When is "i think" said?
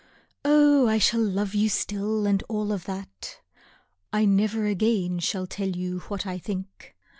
6.25-6.95